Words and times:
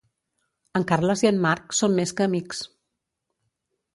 En 0.79 0.85
Carles 0.91 1.21
i 1.25 1.29
en 1.31 1.37
Marc 1.43 1.77
són 1.81 1.95
més 1.99 2.13
que 2.21 2.27
amics. 2.29 2.63